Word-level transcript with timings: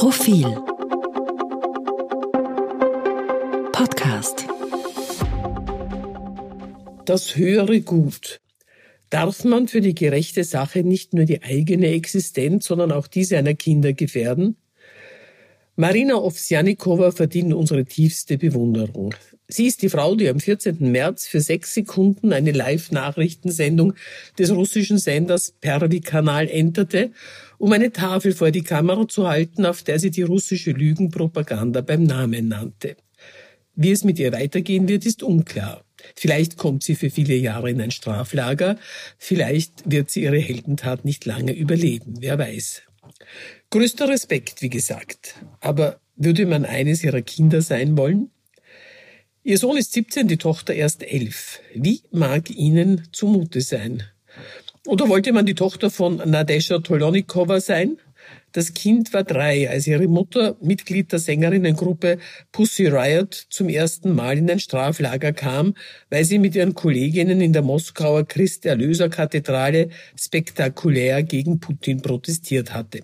Profil 0.00 0.46
Podcast 3.70 4.46
Das 7.04 7.36
höhere 7.36 7.82
Gut. 7.82 8.40
Darf 9.10 9.44
man 9.44 9.68
für 9.68 9.82
die 9.82 9.94
gerechte 9.94 10.44
Sache 10.44 10.84
nicht 10.84 11.12
nur 11.12 11.26
die 11.26 11.42
eigene 11.42 11.88
Existenz, 11.88 12.64
sondern 12.64 12.92
auch 12.92 13.08
die 13.08 13.24
seiner 13.24 13.52
Kinder 13.52 13.92
gefährden? 13.92 14.56
Marina 15.76 16.14
Ovsjanikova 16.14 17.10
verdient 17.10 17.52
unsere 17.52 17.84
tiefste 17.84 18.38
Bewunderung. 18.38 19.14
Sie 19.48 19.66
ist 19.66 19.82
die 19.82 19.90
Frau, 19.90 20.14
die 20.14 20.30
am 20.30 20.40
14. 20.40 20.78
März 20.80 21.26
für 21.26 21.40
sechs 21.40 21.74
Sekunden 21.74 22.32
eine 22.32 22.52
Live-Nachrichtensendung 22.52 23.92
des 24.38 24.50
russischen 24.50 24.96
Senders 24.96 25.52
Pervi-Kanal 25.60 26.48
enterte, 26.48 27.10
um 27.60 27.72
eine 27.72 27.92
Tafel 27.92 28.32
vor 28.32 28.50
die 28.50 28.62
Kamera 28.62 29.06
zu 29.06 29.28
halten, 29.28 29.66
auf 29.66 29.82
der 29.82 29.98
sie 29.98 30.10
die 30.10 30.22
russische 30.22 30.70
Lügenpropaganda 30.70 31.82
beim 31.82 32.04
Namen 32.04 32.48
nannte. 32.48 32.96
Wie 33.74 33.90
es 33.90 34.02
mit 34.02 34.18
ihr 34.18 34.32
weitergehen 34.32 34.88
wird, 34.88 35.04
ist 35.04 35.22
unklar. 35.22 35.84
Vielleicht 36.16 36.56
kommt 36.56 36.82
sie 36.82 36.94
für 36.94 37.10
viele 37.10 37.34
Jahre 37.34 37.70
in 37.70 37.82
ein 37.82 37.90
Straflager, 37.90 38.78
vielleicht 39.18 39.82
wird 39.84 40.10
sie 40.10 40.22
ihre 40.22 40.38
Heldentat 40.38 41.04
nicht 41.04 41.26
lange 41.26 41.52
überleben, 41.52 42.14
wer 42.20 42.38
weiß. 42.38 42.82
Größter 43.68 44.08
Respekt, 44.08 44.62
wie 44.62 44.70
gesagt. 44.70 45.34
Aber 45.60 46.00
würde 46.16 46.46
man 46.46 46.64
eines 46.64 47.04
ihrer 47.04 47.20
Kinder 47.20 47.60
sein 47.60 47.98
wollen? 47.98 48.30
Ihr 49.42 49.58
Sohn 49.58 49.76
ist 49.76 49.92
17, 49.92 50.28
die 50.28 50.38
Tochter 50.38 50.72
erst 50.72 51.02
11. 51.02 51.60
Wie 51.74 52.00
mag 52.10 52.48
Ihnen 52.48 53.08
zumute 53.12 53.60
sein? 53.60 54.02
Oder 54.90 55.08
wollte 55.08 55.32
man 55.32 55.46
die 55.46 55.54
Tochter 55.54 55.88
von 55.88 56.16
Nadesha 56.16 56.80
Tolonikova 56.80 57.60
sein? 57.60 57.98
Das 58.50 58.74
Kind 58.74 59.12
war 59.12 59.22
drei, 59.22 59.70
als 59.70 59.86
ihre 59.86 60.08
Mutter, 60.08 60.56
Mitglied 60.60 61.12
der 61.12 61.20
Sängerinnengruppe 61.20 62.18
Pussy 62.50 62.88
Riot, 62.88 63.32
zum 63.50 63.68
ersten 63.68 64.12
Mal 64.16 64.36
in 64.36 64.50
ein 64.50 64.58
Straflager 64.58 65.32
kam, 65.32 65.74
weil 66.10 66.24
sie 66.24 66.40
mit 66.40 66.56
ihren 66.56 66.74
Kolleginnen 66.74 67.40
in 67.40 67.52
der 67.52 67.62
Moskauer 67.62 68.26
Christ-Erlöser-Kathedrale 68.26 69.90
spektakulär 70.16 71.22
gegen 71.22 71.60
Putin 71.60 72.02
protestiert 72.02 72.74
hatte. 72.74 73.02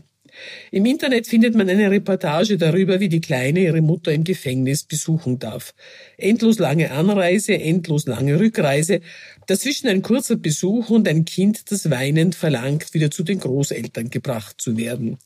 Im 0.70 0.86
Internet 0.86 1.26
findet 1.26 1.54
man 1.54 1.68
eine 1.68 1.90
Reportage 1.90 2.56
darüber, 2.56 3.00
wie 3.00 3.08
die 3.08 3.20
Kleine 3.20 3.60
ihre 3.60 3.80
Mutter 3.80 4.12
im 4.12 4.24
Gefängnis 4.24 4.84
besuchen 4.84 5.38
darf. 5.38 5.74
Endlos 6.16 6.58
lange 6.58 6.90
Anreise, 6.90 7.54
endlos 7.54 8.06
lange 8.06 8.38
Rückreise, 8.38 9.00
dazwischen 9.46 9.88
ein 9.88 10.02
kurzer 10.02 10.36
Besuch 10.36 10.90
und 10.90 11.08
ein 11.08 11.24
Kind, 11.24 11.70
das 11.70 11.90
weinend 11.90 12.34
verlangt, 12.34 12.94
wieder 12.94 13.10
zu 13.10 13.22
den 13.22 13.40
Großeltern 13.40 14.10
gebracht 14.10 14.60
zu 14.60 14.76
werden. 14.76 15.18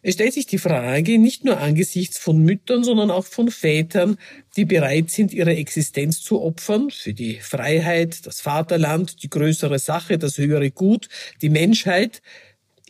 Es 0.00 0.14
stellt 0.14 0.32
sich 0.32 0.46
die 0.46 0.58
Frage, 0.58 1.18
nicht 1.18 1.44
nur 1.44 1.58
angesichts 1.58 2.18
von 2.18 2.38
Müttern, 2.38 2.84
sondern 2.84 3.10
auch 3.10 3.26
von 3.26 3.50
Vätern, 3.50 4.16
die 4.56 4.64
bereit 4.64 5.10
sind, 5.10 5.32
ihre 5.32 5.56
Existenz 5.56 6.22
zu 6.22 6.40
opfern 6.40 6.90
für 6.90 7.12
die 7.12 7.40
Freiheit, 7.40 8.24
das 8.24 8.40
Vaterland, 8.40 9.22
die 9.24 9.28
größere 9.28 9.80
Sache, 9.80 10.16
das 10.16 10.38
höhere 10.38 10.70
Gut, 10.70 11.08
die 11.42 11.50
Menschheit, 11.50 12.22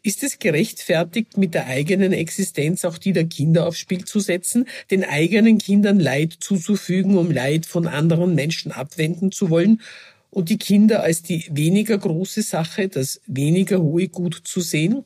ist 0.09 0.23
es 0.23 0.39
gerechtfertigt, 0.39 1.37
mit 1.37 1.53
der 1.53 1.67
eigenen 1.67 2.15
Existenz 2.15 2.87
auch 2.87 2.97
die 2.97 3.13
der 3.13 3.27
Kinder 3.27 3.67
aufs 3.67 3.79
Spiel 3.79 4.07
zu 4.07 4.21
setzen, 4.21 4.65
den 4.91 5.05
eigenen 5.05 5.59
Kindern 5.59 6.01
Leid 6.01 6.35
zuzufügen, 6.41 7.19
um 7.19 7.31
Leid 7.31 7.67
von 7.67 7.87
anderen 7.87 8.35
Menschen 8.35 8.73
abwenden 8.73 9.33
zu 9.33 9.51
wollen 9.51 9.83
und 10.31 10.49
die 10.49 10.57
Kinder 10.57 11.03
als 11.03 11.21
die 11.21 11.45
weniger 11.51 11.99
große 11.99 12.41
Sache, 12.41 12.89
das 12.89 13.21
weniger 13.27 13.83
hohe 13.83 14.09
Gut 14.09 14.41
zu 14.45 14.63
sehen? 14.63 15.05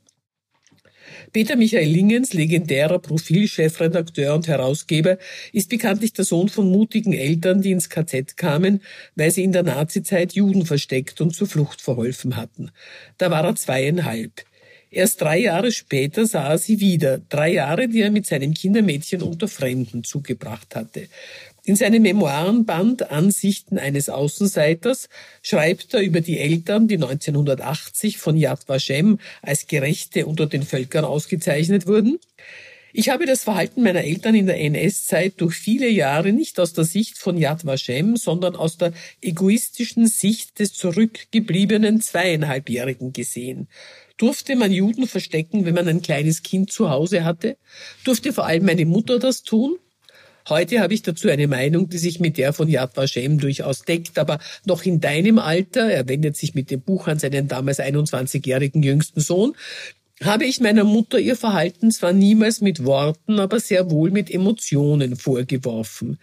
Peter 1.33 1.57
Michael 1.57 1.89
Lingens, 1.89 2.33
legendärer 2.33 3.01
Profilchefredakteur 3.01 4.37
und 4.37 4.47
Herausgeber, 4.47 5.19
ist 5.53 5.69
bekanntlich 5.69 6.13
der 6.13 6.25
Sohn 6.25 6.49
von 6.49 6.71
mutigen 6.71 7.13
Eltern, 7.13 7.61
die 7.61 7.73
ins 7.73 7.89
KZ 7.89 8.37
kamen, 8.37 8.81
weil 9.17 9.33
sie 9.33 9.43
in 9.43 9.51
der 9.51 9.65
Nazizeit 9.65 10.35
Juden 10.35 10.65
versteckt 10.65 11.21
und 11.21 11.35
zur 11.35 11.49
Flucht 11.49 11.81
verholfen 11.81 12.37
hatten. 12.37 12.71
Da 13.19 13.33
war 13.33 13.45
er 13.45 13.57
zweieinhalb. 13.57 14.45
Erst 14.93 15.23
drei 15.23 15.39
Jahre 15.39 15.73
später 15.73 16.27
sah 16.27 16.51
er 16.51 16.59
sie 16.59 16.79
wieder, 16.79 17.19
drei 17.31 17.55
Jahre, 17.55 17.89
die 17.89 18.03
er 18.03 18.11
mit 18.11 18.27
seinem 18.27 18.53
Kindermädchen 18.53 19.23
unter 19.23 19.49
Fremden 19.49 20.05
zugebracht 20.05 20.77
hatte. 20.77 21.09
In 21.65 21.77
seinem 21.77 22.03
Memoirenband 22.03 23.11
Ansichten 23.11 23.79
eines 23.79 24.11
Außenseiters 24.11 25.09
schreibt 25.41 25.95
er 25.95 26.01
über 26.01 26.21
die 26.21 26.39
Eltern, 26.39 26.89
die 26.89 26.97
1980 26.97 28.19
von 28.19 28.37
Yad 28.37 28.69
Vashem 28.69 29.19
als 29.41 29.67
Gerechte 29.67 30.27
unter 30.27 30.45
den 30.45 30.63
Völkern 30.63 31.07
ausgezeichnet 31.07 31.87
wurden. 31.87 32.19
Ich 32.95 33.09
habe 33.09 33.25
das 33.25 33.45
Verhalten 33.45 33.83
meiner 33.83 34.05
Eltern 34.05 34.35
in 34.35 34.47
der 34.47 34.61
NS-Zeit 34.61 35.35
durch 35.39 35.55
viele 35.55 35.89
Jahre 35.89 36.33
nicht 36.33 36.61
aus 36.61 36.75
der 36.75 36.85
Sicht 36.85 37.17
von 37.17 37.39
Yad 37.39 37.65
Vashem, 37.65 38.17
sondern 38.17 38.55
aus 38.55 38.77
der 38.77 38.93
egoistischen 39.23 40.07
Sicht 40.07 40.59
des 40.59 40.75
zurückgebliebenen 40.75 42.03
zweieinhalbjährigen 42.03 43.15
gesehen. 43.15 43.69
Durfte 44.19 44.57
man 44.57 44.73
Juden 44.73 45.07
verstecken, 45.07 45.65
wenn 45.65 45.75
man 45.75 45.89
ein 45.89 46.03
kleines 46.03 46.43
Kind 46.43 46.71
zu 46.71 46.91
Hause 46.91 47.25
hatte? 47.25 47.57
Durfte 48.05 48.33
vor 48.35 48.47
allem 48.47 48.67
meine 48.67 48.85
Mutter 48.85 49.19
das 49.19 49.43
tun? 49.43 49.79
Heute 50.49 50.81
habe 50.81 50.93
ich 50.93 51.03
dazu 51.03 51.29
eine 51.29 51.47
Meinung, 51.47 51.89
die 51.89 51.99
sich 51.99 52.21
mit 52.21 52.37
der 52.37 52.53
von 52.53 52.69
Yad 52.69 52.97
Vashem 52.97 53.39
durchaus 53.39 53.83
deckt, 53.83 54.19
aber 54.19 54.39
noch 54.67 54.85
in 54.85 55.01
deinem 55.01 55.39
Alter, 55.39 55.91
er 55.91 56.09
wendet 56.09 56.37
sich 56.37 56.55
mit 56.55 56.71
dem 56.71 56.83
Buch 56.83 57.07
an 57.07 57.19
seinen 57.19 57.49
damals 57.49 57.79
21-jährigen 57.79 58.83
jüngsten 58.83 59.21
Sohn, 59.21 59.55
habe 60.25 60.45
ich 60.45 60.61
meiner 60.61 60.85
Mutter 60.85 61.19
ihr 61.19 61.37
Verhalten 61.37 61.91
zwar 61.91 62.13
niemals 62.13 62.61
mit 62.61 62.85
Worten, 62.85 63.39
aber 63.39 63.61
sehr 63.61 63.91
wohl 63.91 64.11
mit 64.11 64.31
Emotionen 64.31 65.17
vorgeworfen. 65.17 66.19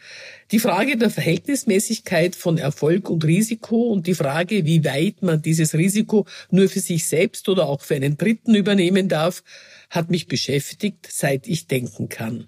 Die 0.51 0.59
Frage 0.59 0.97
der 0.97 1.09
Verhältnismäßigkeit 1.09 2.35
von 2.35 2.57
Erfolg 2.57 3.09
und 3.09 3.25
Risiko 3.25 3.91
und 3.91 4.07
die 4.07 4.15
Frage, 4.15 4.65
wie 4.65 4.83
weit 4.85 5.21
man 5.21 5.41
dieses 5.41 5.73
Risiko 5.73 6.25
nur 6.51 6.69
für 6.69 6.79
sich 6.79 7.05
selbst 7.05 7.49
oder 7.49 7.67
auch 7.67 7.81
für 7.81 7.95
einen 7.95 8.17
Dritten 8.17 8.55
übernehmen 8.55 9.09
darf, 9.09 9.43
hat 9.89 10.09
mich 10.09 10.27
beschäftigt, 10.27 11.07
seit 11.09 11.47
ich 11.47 11.67
denken 11.67 12.09
kann. 12.09 12.47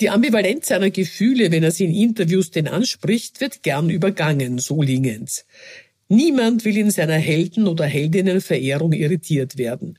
Die 0.00 0.10
Ambivalenz 0.10 0.68
seiner 0.68 0.90
Gefühle, 0.90 1.52
wenn 1.52 1.62
er 1.62 1.70
sie 1.70 1.84
in 1.84 1.94
Interviews 1.94 2.50
denn 2.50 2.66
anspricht, 2.66 3.40
wird 3.40 3.62
gern 3.62 3.88
übergangen, 3.88 4.58
so 4.58 4.82
Lingens. 4.82 5.46
Niemand 6.12 6.66
will 6.66 6.76
in 6.76 6.90
seiner 6.90 7.16
Helden- 7.16 7.66
oder 7.66 7.86
Heldinnenverehrung 7.86 8.92
irritiert 8.92 9.56
werden. 9.56 9.98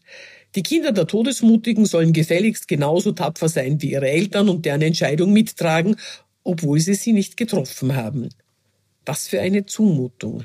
Die 0.54 0.62
Kinder 0.62 0.92
der 0.92 1.08
Todesmutigen 1.08 1.88
sollen 1.88 2.14
gefälligst 2.14 2.68
genauso 2.68 3.14
tapfer 3.14 3.50
sein 3.50 3.82
wie 3.82 3.94
ihre 3.94 4.08
Eltern 4.08 4.48
und 4.48 4.64
deren 4.64 4.84
Entscheidung 4.84 5.34
mittragen, 5.34 5.96
obwohl 6.44 6.80
sie 6.80 6.94
sie 6.94 7.14
nicht 7.14 7.36
getroffen 7.36 7.96
haben. 7.96 8.30
Was 9.08 9.28
für 9.28 9.42
eine 9.42 9.66
Zumutung. 9.66 10.44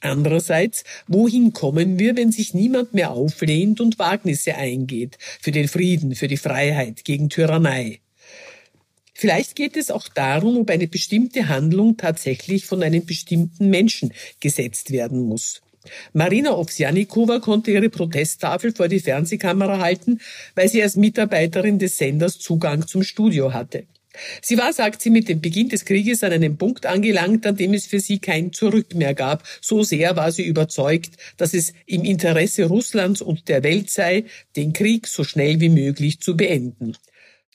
Andererseits, 0.00 0.84
wohin 1.06 1.52
kommen 1.52 1.98
wir, 1.98 2.16
wenn 2.16 2.32
sich 2.32 2.54
niemand 2.54 2.94
mehr 2.94 3.10
auflehnt 3.10 3.82
und 3.82 3.98
Wagnisse 3.98 4.54
eingeht 4.54 5.18
für 5.20 5.50
den 5.50 5.68
Frieden, 5.68 6.14
für 6.14 6.28
die 6.28 6.38
Freiheit, 6.38 7.04
gegen 7.04 7.28
Tyrannei? 7.28 8.00
Vielleicht 9.20 9.54
geht 9.54 9.76
es 9.76 9.90
auch 9.90 10.08
darum, 10.08 10.56
ob 10.56 10.70
eine 10.70 10.88
bestimmte 10.88 11.50
Handlung 11.50 11.98
tatsächlich 11.98 12.64
von 12.64 12.82
einem 12.82 13.04
bestimmten 13.04 13.68
Menschen 13.68 14.14
gesetzt 14.40 14.92
werden 14.92 15.20
muss. 15.20 15.60
Marina 16.14 16.56
Ovsjanikova 16.56 17.38
konnte 17.38 17.70
ihre 17.70 17.90
Protesttafel 17.90 18.72
vor 18.72 18.88
die 18.88 18.98
Fernsehkamera 18.98 19.78
halten, 19.78 20.20
weil 20.54 20.70
sie 20.70 20.82
als 20.82 20.96
Mitarbeiterin 20.96 21.78
des 21.78 21.98
Senders 21.98 22.38
Zugang 22.38 22.86
zum 22.86 23.02
Studio 23.02 23.52
hatte. 23.52 23.84
Sie 24.40 24.56
war, 24.56 24.72
sagt 24.72 25.02
sie, 25.02 25.10
mit 25.10 25.28
dem 25.28 25.42
Beginn 25.42 25.68
des 25.68 25.84
Krieges 25.84 26.24
an 26.24 26.32
einem 26.32 26.56
Punkt 26.56 26.86
angelangt, 26.86 27.46
an 27.46 27.56
dem 27.56 27.74
es 27.74 27.84
für 27.84 28.00
sie 28.00 28.20
kein 28.20 28.54
Zurück 28.54 28.94
mehr 28.94 29.12
gab. 29.12 29.44
So 29.60 29.82
sehr 29.82 30.16
war 30.16 30.32
sie 30.32 30.44
überzeugt, 30.44 31.18
dass 31.36 31.52
es 31.52 31.74
im 31.84 32.04
Interesse 32.04 32.64
Russlands 32.64 33.20
und 33.20 33.50
der 33.50 33.62
Welt 33.64 33.90
sei, 33.90 34.24
den 34.56 34.72
Krieg 34.72 35.06
so 35.06 35.24
schnell 35.24 35.60
wie 35.60 35.68
möglich 35.68 36.20
zu 36.20 36.38
beenden. 36.38 36.94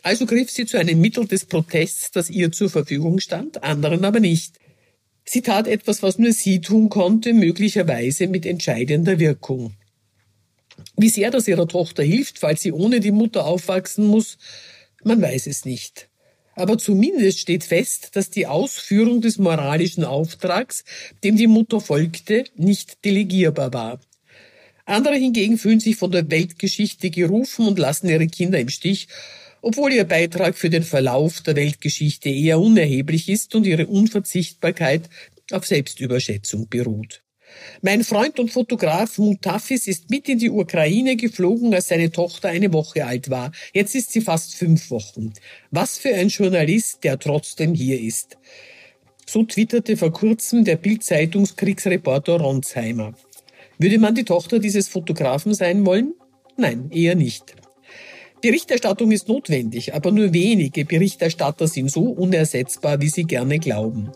Also 0.05 0.27
griff 0.27 0.51
sie 0.51 0.67
zu 0.67 0.77
einem 0.77 1.01
Mittel 1.01 1.25
des 1.25 1.45
Protests, 1.45 2.11
das 2.11 2.29
ihr 2.29 2.51
zur 2.51 2.69
Verfügung 2.69 3.19
stand, 3.19 3.63
anderen 3.63 4.05
aber 4.05 4.19
nicht. 4.19 4.59
Sie 5.25 5.41
tat 5.41 5.65
etwas, 5.65 6.03
was 6.03 6.19
nur 6.19 6.31
sie 6.31 6.61
tun 6.61 6.89
konnte, 6.89 7.33
möglicherweise 7.33 8.27
mit 8.27 8.45
entscheidender 8.45 9.17
Wirkung. 9.17 9.73
Wie 10.95 11.09
sehr 11.09 11.31
das 11.31 11.47
ihrer 11.47 11.67
Tochter 11.67 12.03
hilft, 12.03 12.37
falls 12.37 12.61
sie 12.61 12.71
ohne 12.71 12.99
die 12.99 13.09
Mutter 13.09 13.47
aufwachsen 13.47 14.05
muss, 14.05 14.37
man 15.03 15.23
weiß 15.23 15.47
es 15.47 15.65
nicht. 15.65 16.07
Aber 16.53 16.77
zumindest 16.77 17.39
steht 17.39 17.63
fest, 17.63 18.15
dass 18.15 18.29
die 18.29 18.45
Ausführung 18.45 19.21
des 19.21 19.39
moralischen 19.39 20.03
Auftrags, 20.03 20.83
dem 21.23 21.35
die 21.35 21.47
Mutter 21.47 21.81
folgte, 21.81 22.43
nicht 22.55 23.03
delegierbar 23.03 23.73
war. 23.73 23.99
Andere 24.85 25.15
hingegen 25.15 25.57
fühlen 25.57 25.79
sich 25.79 25.95
von 25.95 26.11
der 26.11 26.29
Weltgeschichte 26.29 27.09
gerufen 27.09 27.67
und 27.67 27.79
lassen 27.79 28.07
ihre 28.07 28.27
Kinder 28.27 28.59
im 28.59 28.69
Stich 28.69 29.07
obwohl 29.65 29.91
ihr 29.93 30.03
Beitrag 30.03 30.55
für 30.55 30.69
den 30.69 30.83
Verlauf 30.83 31.41
der 31.41 31.55
Weltgeschichte 31.55 32.29
eher 32.29 32.59
unerheblich 32.59 33.27
ist 33.29 33.55
und 33.55 33.65
ihre 33.65 33.87
Unverzichtbarkeit 33.87 35.09
auf 35.51 35.65
Selbstüberschätzung 35.65 36.69
beruht. 36.69 37.23
Mein 37.81 38.03
Freund 38.03 38.39
und 38.39 38.51
Fotograf 38.51 39.17
Mutafis 39.17 39.87
ist 39.87 40.11
mit 40.11 40.29
in 40.29 40.37
die 40.37 40.51
Ukraine 40.51 41.15
geflogen, 41.15 41.73
als 41.73 41.87
seine 41.87 42.11
Tochter 42.11 42.49
eine 42.49 42.73
Woche 42.73 43.07
alt 43.07 43.31
war. 43.31 43.51
Jetzt 43.73 43.95
ist 43.95 44.11
sie 44.11 44.21
fast 44.21 44.53
fünf 44.53 44.91
Wochen. 44.91 45.33
Was 45.71 45.97
für 45.97 46.13
ein 46.13 46.27
Journalist, 46.29 47.03
der 47.03 47.17
trotzdem 47.17 47.73
hier 47.73 47.99
ist. 47.99 48.37
So 49.25 49.45
twitterte 49.45 49.97
vor 49.97 50.13
kurzem 50.13 50.63
der 50.63 50.75
Bild-Zeitungskriegsreporter 50.75 52.39
Ronsheimer. 52.39 53.15
Würde 53.79 53.97
man 53.97 54.13
die 54.13 54.25
Tochter 54.25 54.59
dieses 54.59 54.89
Fotografen 54.89 55.55
sein 55.55 55.87
wollen? 55.87 56.13
Nein, 56.55 56.91
eher 56.91 57.15
nicht. 57.15 57.55
Berichterstattung 58.45 59.11
ist 59.11 59.27
notwendig, 59.27 59.95
aber 59.95 60.11
nur 60.11 60.31
wenige 60.31 60.85
Berichterstatter 60.85 61.67
sind 61.67 61.89
so 61.89 62.01
unersetzbar, 62.01 63.01
wie 63.01 63.09
sie 63.09 63.23
gerne 63.23 63.57
glauben. 63.57 64.11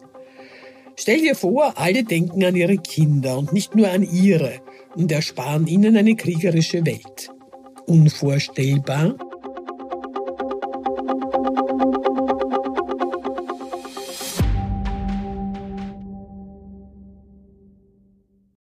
Stell 0.96 1.22
dir 1.22 1.34
vor, 1.34 1.74
alle 1.78 2.04
denken 2.04 2.44
an 2.44 2.56
ihre 2.56 2.78
Kinder 2.78 3.40
und 3.40 3.54
nicht 3.54 3.76
nur 3.76 3.90
an 3.90 4.04
ihre 4.04 4.60
und 4.96 5.12
ersparen 5.12 5.66
ihnen 5.66 5.98
eine 5.98 6.16
kriegerische 6.16 6.86
Welt. 6.86 7.32
Unvorstellbar? 7.88 9.16